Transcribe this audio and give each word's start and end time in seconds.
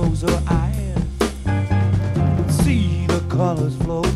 close 0.00 0.22
her 0.22 0.42
eyes, 0.48 0.96
see 2.64 3.06
the 3.06 3.22
colors 3.28 3.76
flow. 3.76 4.09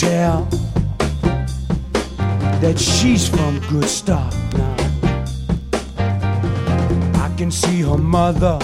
tell 0.00 0.44
that 2.62 2.78
she's 2.78 3.28
from 3.28 3.60
good 3.68 3.84
stock 3.84 4.32
now. 4.54 4.76
I 7.22 7.34
can 7.36 7.50
see 7.50 7.82
her 7.82 7.98
mother 7.98 8.58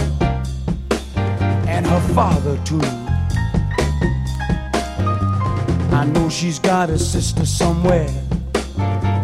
and 1.69 1.87
her 1.87 2.01
father 2.15 2.57
too. 2.65 2.81
I 5.95 6.07
know 6.07 6.31
she's 6.31 6.59
got 6.59 6.89
a 6.89 6.99
sister 6.99 7.45
somewhere. 7.45 8.09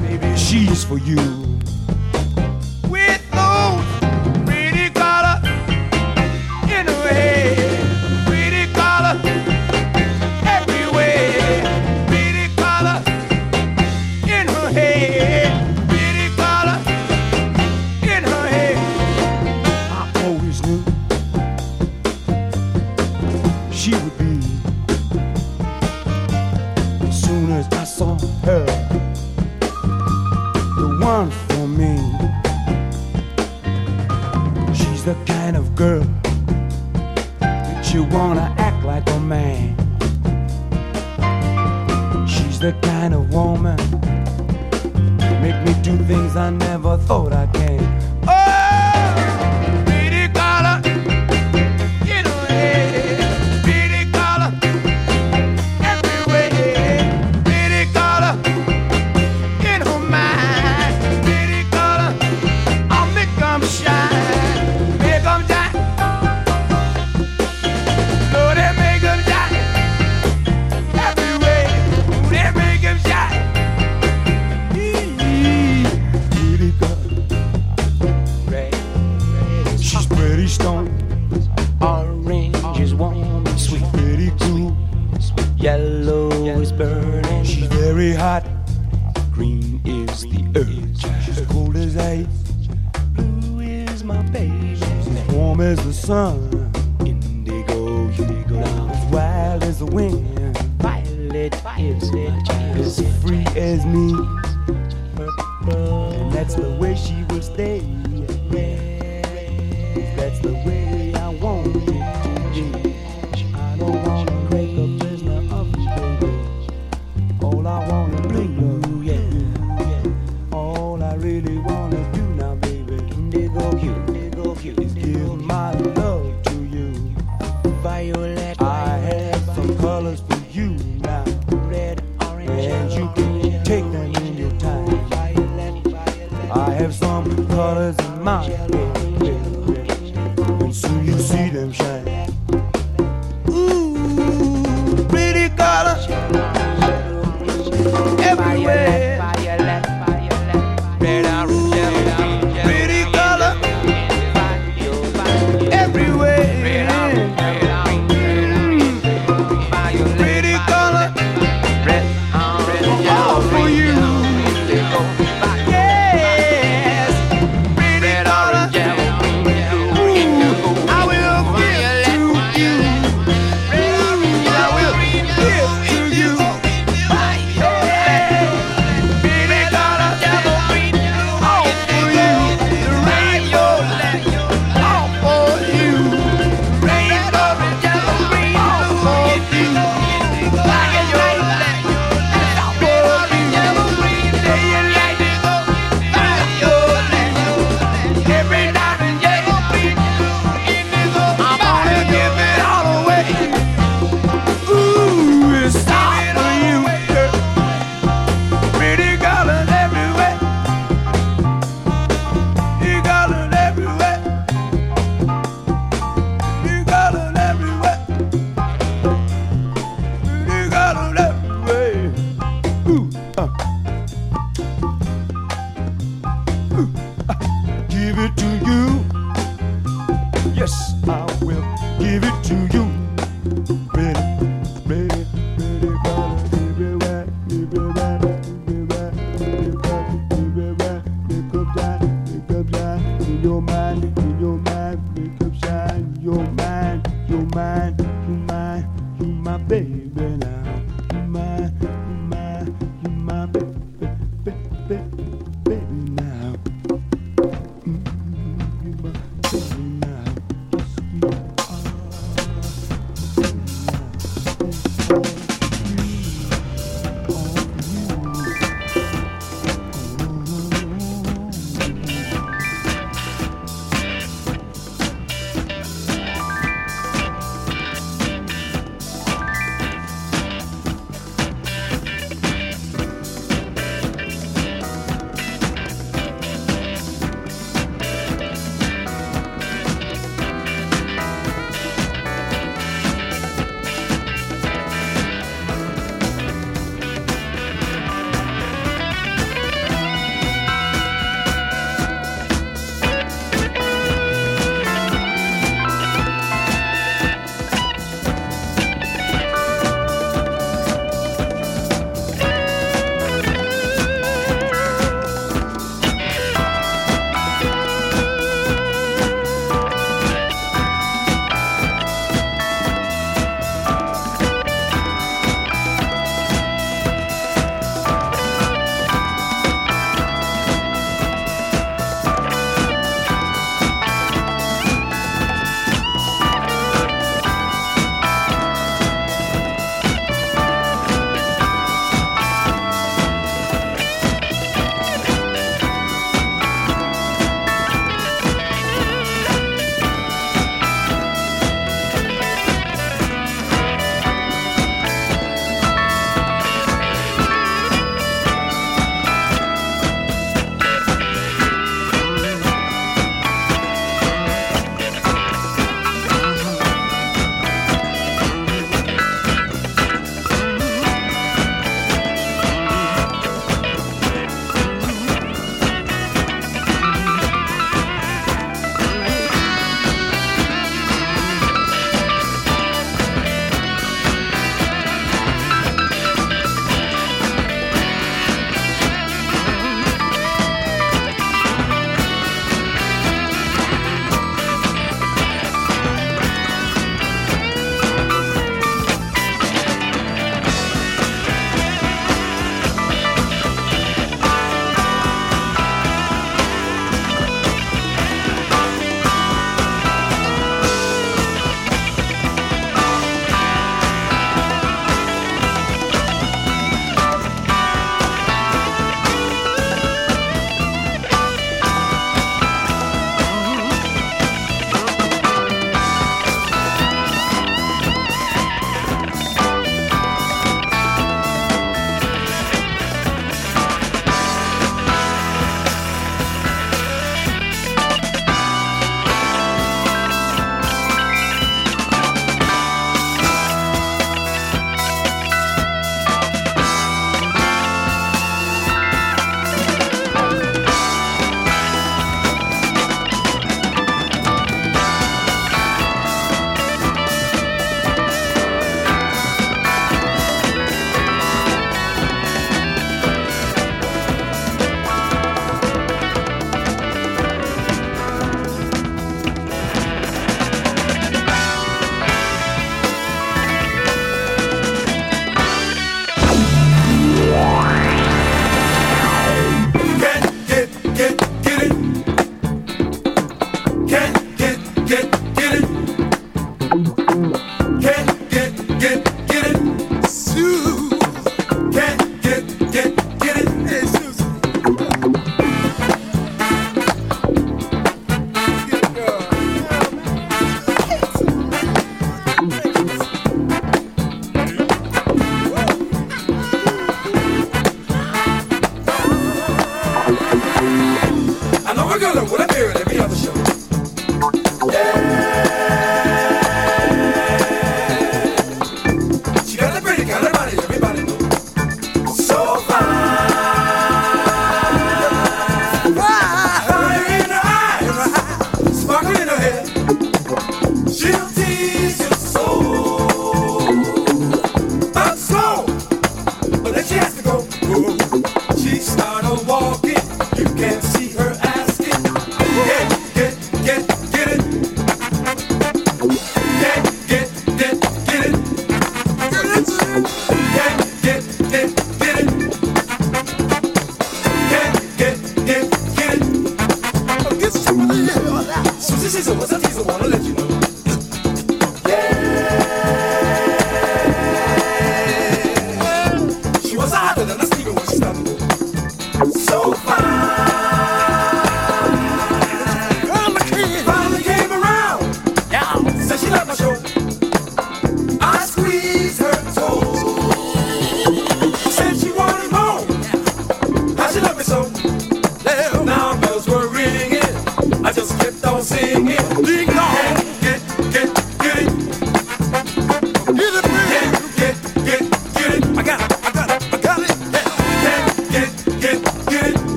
Maybe 0.00 0.34
she's 0.34 0.84
for 0.84 0.96
you. 0.96 1.47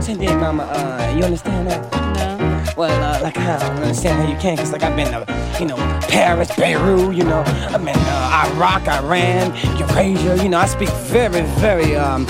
Senti, 0.00 0.26
mama, 0.26 0.64
uh, 0.64 1.14
you 1.16 1.24
understand 1.24 1.66
that? 1.70 1.80
No. 2.14 2.74
Well, 2.76 3.02
uh, 3.02 3.22
like, 3.22 3.38
I 3.38 3.58
don't 3.58 3.76
understand 3.82 4.20
how 4.20 4.28
you 4.30 4.36
can, 4.38 4.56
cause 4.58 4.70
like 4.70 4.82
I've 4.82 4.94
been 4.94 5.10
to, 5.12 5.24
you 5.58 5.66
know, 5.66 5.76
Paris, 6.08 6.54
Beirut, 6.56 7.14
you 7.14 7.24
know, 7.24 7.42
I've 7.46 7.82
been 7.82 7.96
uh, 7.96 8.50
Iraq, 8.52 8.86
Iran, 8.86 9.56
Eurasia, 9.78 10.42
you 10.42 10.50
know, 10.50 10.58
I 10.58 10.66
speak 10.66 10.90
very, 11.08 11.40
very 11.60 11.96
um, 11.96 12.26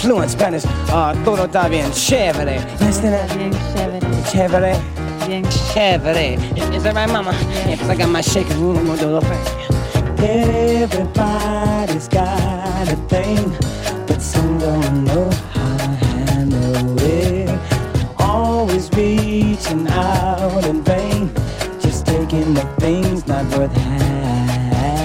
fluent 0.00 0.30
Spanish. 0.30 0.64
Uh, 0.88 1.12
todo 1.24 1.46
está 1.46 1.68
bien 1.68 1.90
chévere. 1.92 2.54
You 2.54 2.86
understand 2.86 3.14
that? 3.14 3.36
Bien 3.36 3.52
chévere. 3.74 4.00
Chévere? 4.30 5.26
Bien 5.26 5.44
Chévere. 5.44 6.38
Is, 6.56 6.76
is 6.76 6.82
that 6.84 6.94
right, 6.94 7.10
mama? 7.10 7.32
Yeah, 7.68 7.76
cause 7.76 7.90
I 7.90 7.96
got 7.96 8.08
my 8.08 8.22
shaking 8.22 8.56
Mm, 8.56 8.78
I'm 8.78 8.86
gonna 8.86 8.98
do 8.98 9.10
a 9.10 9.12
little 9.18 9.28
thing. 9.28 9.44
Everybody's 10.26 12.08
got 12.08 12.88
a 12.88 12.96
thing, 13.08 13.50
but 14.06 14.22
some 14.22 14.58
don't 14.58 15.04
know 15.04 15.30
out 19.88 20.64
in 20.66 20.82
vain, 20.82 21.30
just 21.78 22.04
taking 22.06 22.54
the 22.54 22.66
things 22.80 23.26
not 23.26 23.44
worth 23.56 23.72
having. 23.72 24.98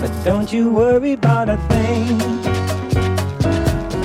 But 0.00 0.24
don't 0.24 0.50
you 0.52 0.70
worry 0.70 1.12
about 1.12 1.48
a 1.50 1.58
thing. 1.68 2.18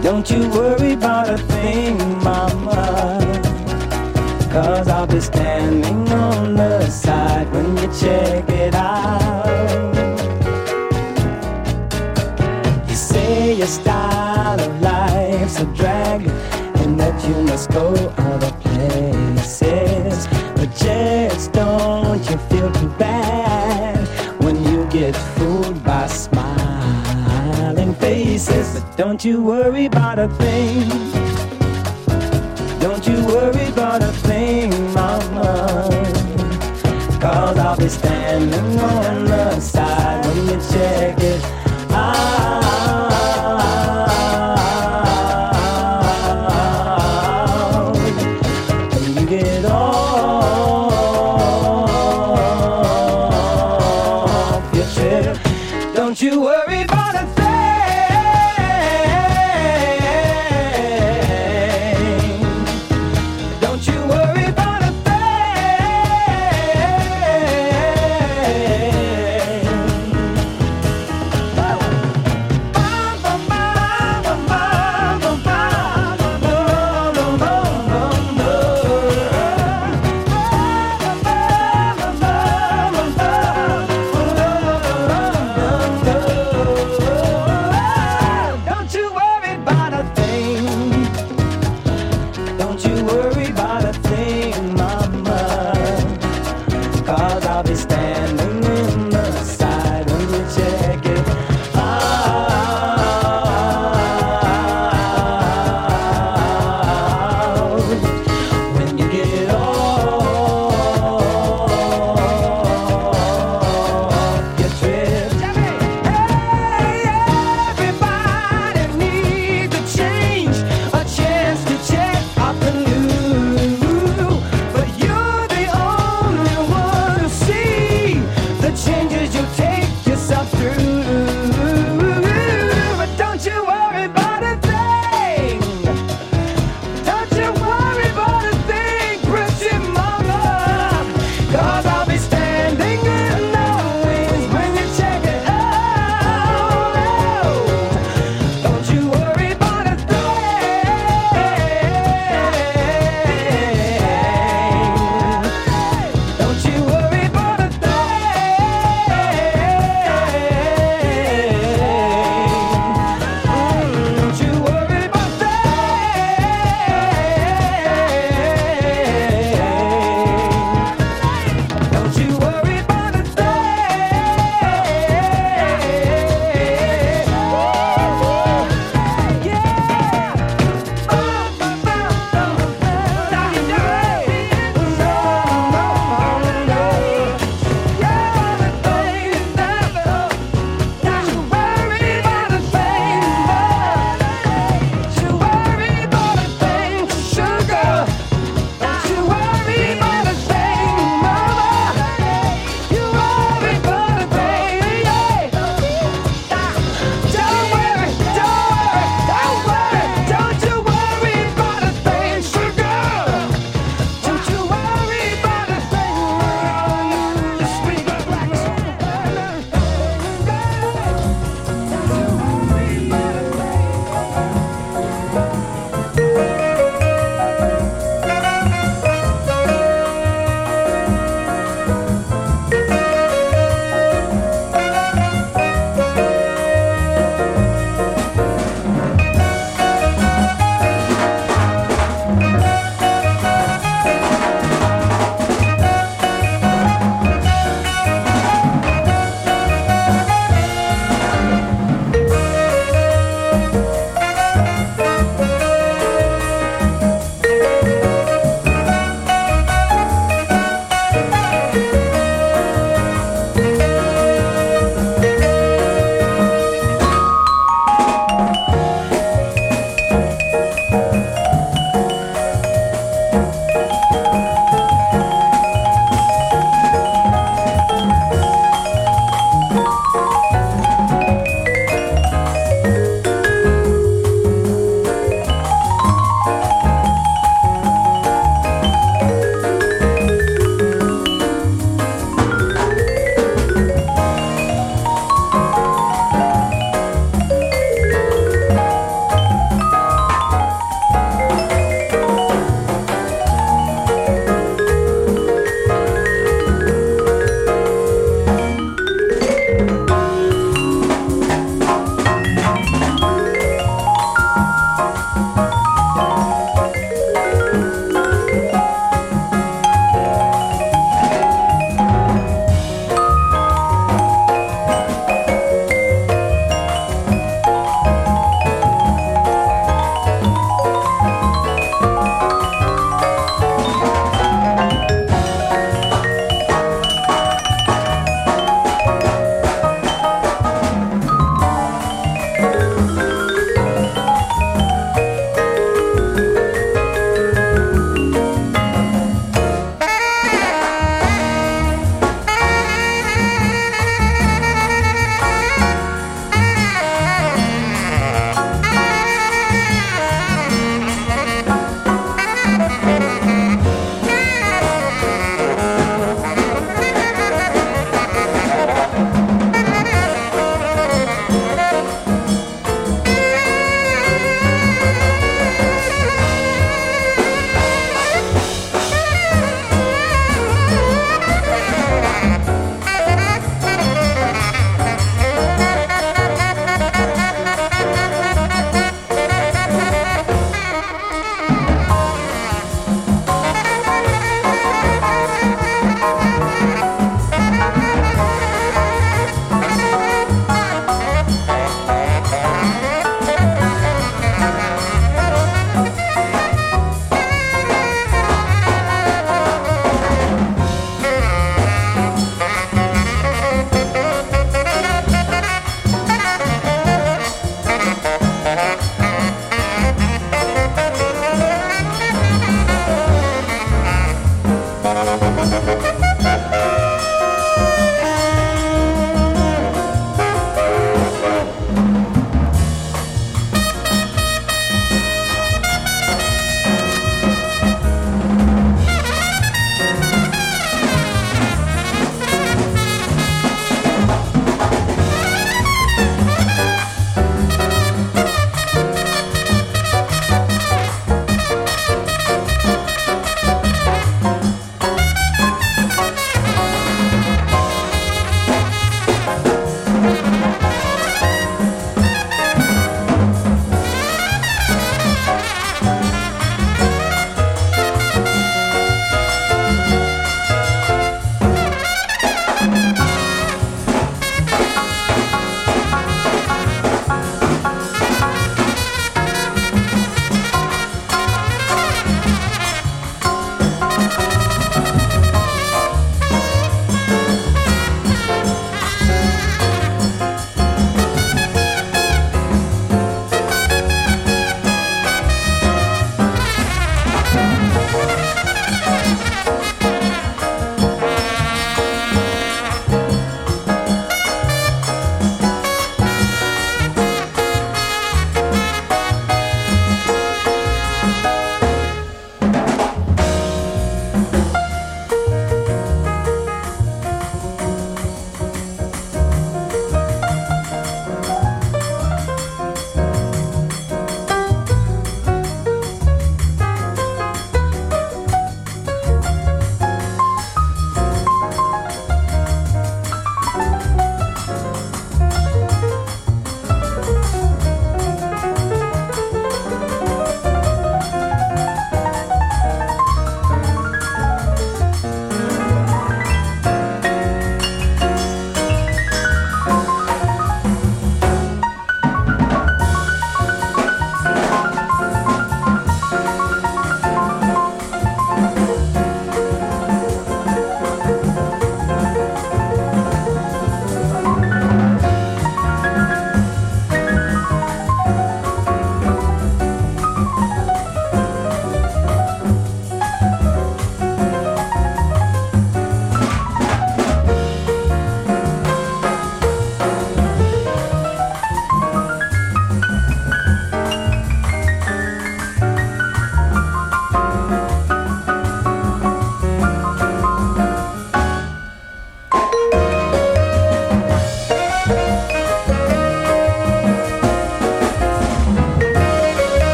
Don't 0.00 0.30
you 0.30 0.48
worry 0.50 0.92
about 0.92 1.28
a 1.30 1.38
thing, 1.38 1.98
mama. 2.22 3.18
Cause 4.52 4.86
I'll 4.88 5.06
be 5.06 5.20
standing 5.20 6.08
on 6.12 6.54
the 6.54 6.88
side 6.88 7.50
when 7.52 7.76
you 7.78 7.88
check 8.00 8.48
it 8.48 8.74
out. 8.74 9.48
You 12.88 12.94
say 12.94 13.54
your 13.54 13.66
style 13.66 14.60
of 14.60 14.80
life's 14.80 15.58
a 15.60 15.64
drag 15.74 16.28
and 16.82 17.00
that 17.00 17.24
you 17.26 17.34
must 17.44 17.70
go 17.70 17.94
other 18.18 18.51
But 20.56 20.74
just 20.76 21.52
don't 21.52 22.18
you 22.30 22.36
feel 22.50 22.70
too 22.72 22.88
bad 22.98 24.06
when 24.42 24.62
you 24.64 24.86
get 24.90 25.16
fooled 25.16 25.82
by 25.82 26.06
smiling 26.06 27.94
faces. 27.94 28.80
But 28.80 28.96
don't 28.96 29.24
you 29.24 29.42
worry 29.42 29.86
about 29.86 30.18
a 30.18 30.28
thing. 30.28 30.88
Don't 32.78 33.06
you 33.06 33.24
worry 33.26 33.66
about 33.68 34.02
a 34.02 34.12
thing, 34.28 34.70
mama. 34.92 35.88
Cause 37.20 37.56
I'll 37.56 37.76
be 37.76 37.88
standing 37.88 38.80
on 38.80 39.24
the 39.24 39.60
side 39.60 40.26
when 40.26 40.36
you 40.46 40.60
check 40.72 41.18
it 41.20 41.61